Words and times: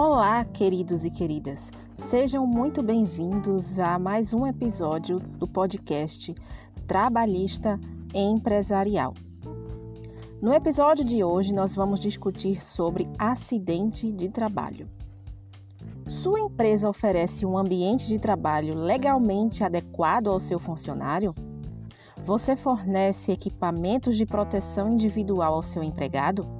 Olá, 0.00 0.44
queridos 0.44 1.04
e 1.04 1.10
queridas. 1.10 1.72
Sejam 1.96 2.46
muito 2.46 2.84
bem-vindos 2.84 3.80
a 3.80 3.98
mais 3.98 4.32
um 4.32 4.46
episódio 4.46 5.18
do 5.18 5.48
podcast 5.48 6.32
Trabalhista 6.86 7.80
Empresarial. 8.14 9.12
No 10.40 10.54
episódio 10.54 11.04
de 11.04 11.24
hoje, 11.24 11.52
nós 11.52 11.74
vamos 11.74 11.98
discutir 11.98 12.62
sobre 12.62 13.08
acidente 13.18 14.12
de 14.12 14.28
trabalho. 14.28 14.88
Sua 16.06 16.38
empresa 16.38 16.88
oferece 16.88 17.44
um 17.44 17.58
ambiente 17.58 18.06
de 18.06 18.20
trabalho 18.20 18.76
legalmente 18.76 19.64
adequado 19.64 20.28
ao 20.28 20.38
seu 20.38 20.60
funcionário? 20.60 21.34
Você 22.22 22.54
fornece 22.54 23.32
equipamentos 23.32 24.16
de 24.16 24.24
proteção 24.24 24.92
individual 24.92 25.54
ao 25.54 25.62
seu 25.64 25.82
empregado? 25.82 26.57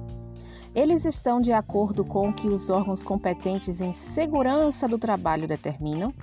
Eles 0.75 1.03
estão 1.03 1.41
de 1.41 1.51
acordo 1.51 2.05
com 2.05 2.29
o 2.29 2.33
que 2.33 2.47
os 2.47 2.69
órgãos 2.69 3.01
competentes 3.01 3.81
em 3.81 3.91
segurança 3.91 4.87
do 4.87 4.99
trabalho 4.99 5.47
determinam? 5.47 6.13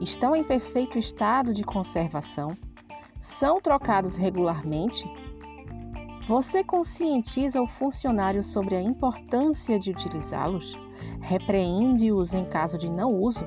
Estão 0.00 0.36
em 0.36 0.44
perfeito 0.44 0.98
estado 0.98 1.52
de 1.54 1.64
conservação? 1.64 2.56
São 3.18 3.60
trocados 3.60 4.16
regularmente? 4.16 5.10
Você 6.26 6.62
conscientiza 6.62 7.60
o 7.60 7.66
funcionário 7.66 8.44
sobre 8.44 8.76
a 8.76 8.82
importância 8.82 9.78
de 9.78 9.90
utilizá-los? 9.90 10.78
Repreende-os 11.20 12.34
em 12.34 12.44
caso 12.44 12.76
de 12.76 12.90
não 12.90 13.14
uso? 13.14 13.46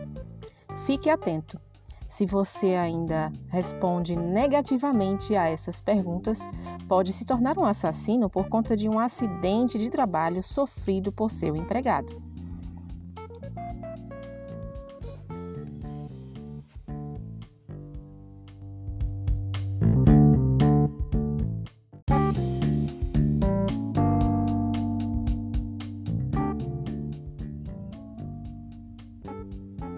Fique 0.85 1.09
atento. 1.09 1.59
Se 2.07 2.25
você 2.25 2.75
ainda 2.75 3.31
responde 3.47 4.15
negativamente 4.15 5.35
a 5.35 5.49
essas 5.49 5.81
perguntas, 5.81 6.47
pode 6.83 7.13
se 7.13 7.25
tornar 7.25 7.57
um 7.57 7.65
assassino 7.65 8.29
por 8.29 8.47
conta 8.47 8.75
de 8.75 8.87
um 8.87 8.99
acidente 8.99 9.77
de 9.77 9.89
trabalho 9.89 10.43
sofrido 10.43 11.11
por 11.11 11.31
seu 11.31 11.55
empregado. 11.55 12.21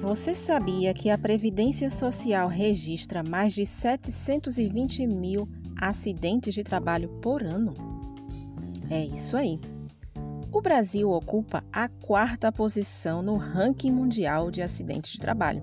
Você 0.02 0.34
sabia 0.34 0.94
que 0.94 1.10
a 1.10 1.18
Previdência 1.18 1.90
Social 1.90 2.48
registra 2.48 3.22
mais 3.22 3.54
de 3.54 3.66
720 3.66 5.06
mil 5.06 5.46
acidentes 5.80 6.54
de 6.54 6.64
trabalho 6.64 7.10
por 7.22 7.44
ano? 7.44 7.74
É 8.90 9.04
isso 9.04 9.36
aí. 9.36 9.60
O 10.52 10.62
Brasil 10.62 11.10
ocupa 11.12 11.64
a 11.72 11.90
quarta 11.90 12.52
posição 12.52 13.22
no 13.22 13.36
ranking 13.36 13.92
mundial 13.92 14.50
de 14.50 14.62
acidentes 14.62 15.12
de 15.12 15.20
trabalho. 15.20 15.62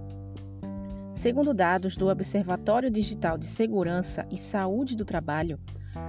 Segundo 1.14 1.54
dados 1.54 1.96
do 1.96 2.08
Observatório 2.08 2.90
Digital 2.90 3.38
de 3.38 3.46
Segurança 3.46 4.26
e 4.30 4.36
Saúde 4.36 4.96
do 4.96 5.04
Trabalho, 5.04 5.58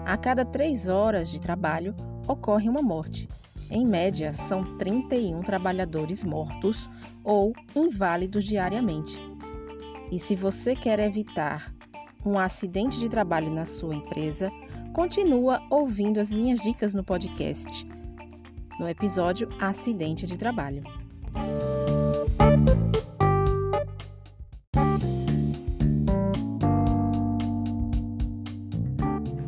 a 0.05 0.17
cada 0.17 0.43
três 0.43 0.87
horas 0.87 1.29
de 1.29 1.39
trabalho 1.39 1.95
ocorre 2.27 2.67
uma 2.67 2.81
morte. 2.81 3.29
Em 3.69 3.85
média, 3.85 4.33
são 4.33 4.77
31 4.77 5.41
trabalhadores 5.41 6.23
mortos 6.23 6.89
ou 7.23 7.53
inválidos 7.75 8.43
diariamente. 8.43 9.19
E 10.11 10.19
se 10.19 10.35
você 10.35 10.75
quer 10.75 10.99
evitar 10.99 11.73
um 12.25 12.39
acidente 12.39 12.99
de 12.99 13.09
trabalho 13.09 13.51
na 13.51 13.65
sua 13.65 13.95
empresa, 13.95 14.51
continua 14.93 15.61
ouvindo 15.69 16.19
as 16.19 16.31
minhas 16.31 16.59
dicas 16.59 16.93
no 16.93 17.03
podcast, 17.03 17.85
no 18.79 18.87
episódio 18.87 19.49
Acidente 19.59 20.25
de 20.25 20.37
Trabalho. 20.37 20.83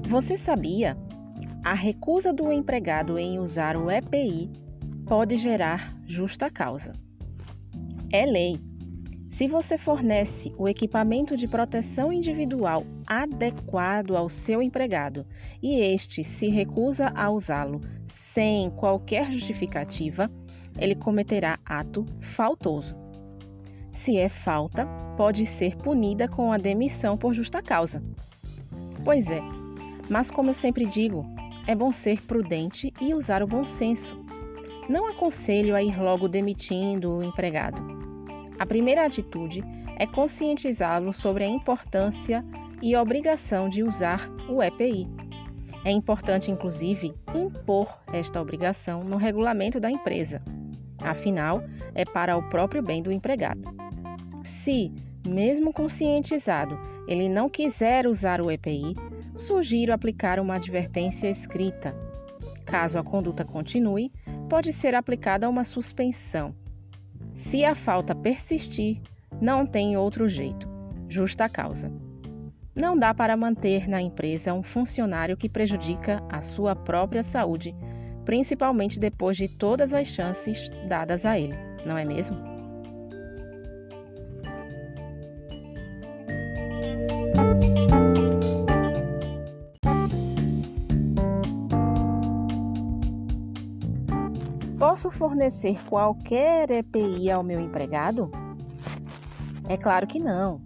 Você 0.08 0.38
sabia? 0.38 0.98
A 1.64 1.74
recusa 1.74 2.32
do 2.32 2.52
empregado 2.52 3.20
em 3.20 3.40
usar 3.40 3.76
o 3.76 3.92
EPI 3.92 4.50
pode 5.06 5.36
gerar 5.36 5.94
justa 6.06 6.50
causa. 6.50 6.94
É 8.12 8.26
lei. 8.26 8.65
Se 9.36 9.50
você 9.50 9.78
fornece 9.78 10.54
o 10.58 10.66
equipamento 10.66 11.36
de 11.36 11.46
proteção 11.46 12.10
individual 12.10 12.86
adequado 13.06 14.16
ao 14.16 14.30
seu 14.30 14.62
empregado 14.62 15.26
e 15.62 15.78
este 15.78 16.24
se 16.24 16.48
recusa 16.48 17.12
a 17.14 17.30
usá-lo 17.30 17.82
sem 18.08 18.70
qualquer 18.70 19.30
justificativa, 19.30 20.32
ele 20.80 20.96
cometerá 20.96 21.60
ato 21.66 22.06
faltoso. 22.22 22.96
Se 23.92 24.16
é 24.16 24.30
falta, 24.30 24.88
pode 25.18 25.46
ser 25.46 25.76
punida 25.76 26.30
com 26.30 26.54
a 26.54 26.58
demissão 26.58 27.18
por 27.18 27.34
justa 27.34 27.62
causa. 27.62 28.02
Pois 29.04 29.30
é, 29.30 29.42
mas 30.10 30.32
como 30.32 30.52
eu 30.52 30.54
sempre 30.54 30.86
digo, 30.86 31.26
é 31.68 31.76
bom 31.76 31.92
ser 31.92 32.22
prudente 32.22 32.94
e 33.02 33.14
usar 33.14 33.44
o 33.44 33.48
bom 33.48 33.66
senso. 33.66 34.18
Não 34.88 35.10
aconselho 35.10 35.76
a 35.76 35.84
ir 35.84 36.02
logo 36.02 36.30
demitindo 36.30 37.18
o 37.18 37.22
empregado. 37.22 37.95
A 38.58 38.66
primeira 38.66 39.06
atitude 39.06 39.64
é 39.98 40.08
conscientizá-lo 40.08 41.14
sobre 41.14 41.44
a 41.44 41.48
importância 41.48 42.44
e 42.82 42.96
obrigação 42.96 43.68
de 43.68 43.84
usar 43.84 44.30
o 44.50 44.64
EPI. 44.64 45.08
É 45.84 45.92
importante, 45.92 46.50
inclusive, 46.50 47.14
impor 47.34 48.00
esta 48.12 48.42
obrigação 48.42 49.04
no 49.04 49.18
regulamento 49.18 49.80
da 49.80 49.92
empresa. 49.92 50.42
Afinal, 51.00 51.64
é 51.94 52.06
para 52.06 52.38
o 52.38 52.50
próprio 52.50 52.82
bem 52.82 53.04
do 53.04 53.12
empregado. 53.12 53.62
Se, 54.44 54.92
mesmo 55.28 55.74
conscientizado, 55.74 56.80
ele 57.08 57.30
não 57.30 57.50
quiser 57.50 58.08
usar 58.08 58.42
o 58.42 58.50
EPI, 58.50 58.96
sugiro 59.36 59.94
aplicar 59.94 60.40
uma 60.40 60.56
advertência 60.56 61.30
escrita. 61.30 61.96
Caso 62.66 62.98
a 62.98 63.04
conduta 63.04 63.44
continue, 63.44 64.12
pode 64.50 64.72
ser 64.74 64.96
aplicada 64.96 65.50
uma 65.50 65.64
suspensão 65.64 66.56
se 67.36 67.66
a 67.66 67.76
falta 67.76 68.16
persistir, 68.16 69.02
não 69.42 69.66
tem 69.66 69.98
outro 69.98 70.28
jeito, 70.28 70.68
justa 71.10 71.50
causa. 71.50 71.92
Não 72.74 72.98
dá 72.98 73.14
para 73.14 73.38
manter 73.38 73.88
na 73.88 74.02
empresa 74.02 74.54
um 74.54 74.64
funcionário 74.64 75.38
que 75.38 75.50
prejudica 75.50 76.24
a 76.30 76.42
sua 76.42 76.76
própria 76.76 77.24
saúde, 77.24 77.76
principalmente 78.24 79.00
depois 79.00 79.38
de 79.38 79.50
todas 79.50 79.94
as 79.94 80.08
chances 80.08 80.70
dadas 80.88 81.26
a 81.26 81.38
ele, 81.38 81.56
não 81.86 81.98
é 81.98 82.06
mesmo? 82.06 82.55
Posso 94.96 95.12
fornecer 95.12 95.84
qualquer 95.90 96.72
EPI 96.72 97.30
ao 97.30 97.44
meu 97.44 97.60
empregado? 97.60 98.32
É 99.68 99.76
claro 99.76 100.08
que 100.08 100.22
não. 100.22 100.62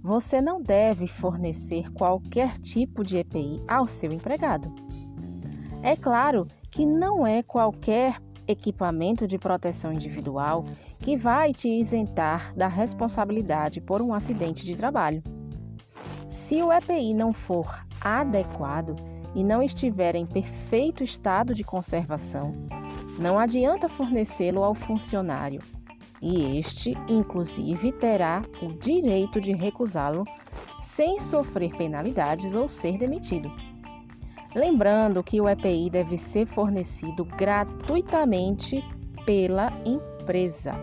Você 0.00 0.40
não 0.40 0.62
deve 0.62 1.08
fornecer 1.08 1.90
qualquer 1.90 2.60
tipo 2.60 3.02
de 3.02 3.16
EPI 3.16 3.60
ao 3.66 3.88
seu 3.88 4.12
empregado. 4.12 4.72
É 5.82 5.96
claro 5.96 6.46
que 6.70 6.86
não 6.86 7.26
é 7.26 7.42
qualquer 7.42 8.22
equipamento 8.46 9.26
de 9.26 9.36
proteção 9.36 9.92
individual 9.92 10.64
que 11.00 11.16
vai 11.16 11.52
te 11.52 11.68
isentar 11.68 12.54
da 12.54 12.68
responsabilidade 12.68 13.80
por 13.80 14.00
um 14.00 14.14
acidente 14.14 14.64
de 14.64 14.76
trabalho. 14.76 15.24
Se 16.28 16.62
o 16.62 16.72
EPI 16.72 17.14
não 17.14 17.32
for 17.32 17.84
adequado 18.00 18.94
e 19.34 19.42
não 19.42 19.60
estiver 19.60 20.14
em 20.14 20.24
perfeito 20.24 21.02
estado 21.02 21.52
de 21.52 21.64
conservação, 21.64 22.54
não 23.18 23.38
adianta 23.38 23.88
fornecê-lo 23.88 24.62
ao 24.62 24.74
funcionário, 24.74 25.60
e 26.20 26.56
este, 26.58 26.96
inclusive, 27.08 27.90
terá 27.92 28.44
o 28.62 28.72
direito 28.74 29.40
de 29.40 29.52
recusá-lo 29.52 30.24
sem 30.80 31.18
sofrer 31.18 31.74
penalidades 31.76 32.54
ou 32.54 32.68
ser 32.68 32.96
demitido. 32.96 33.50
Lembrando 34.54 35.24
que 35.24 35.40
o 35.40 35.48
EPI 35.48 35.90
deve 35.90 36.16
ser 36.16 36.46
fornecido 36.46 37.24
gratuitamente 37.24 38.84
pela 39.24 39.72
empresa. 39.84 40.74